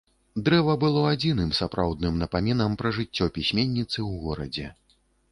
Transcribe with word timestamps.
Дрэва 0.45 0.73
было 0.83 1.01
адзіным 1.09 1.51
сапраўдным 1.57 2.15
напамінам 2.21 2.77
пра 2.79 2.93
жыццё 2.99 3.27
пісьменніцы 3.35 3.93
ў 4.07 4.23
горадзе. 4.23 4.67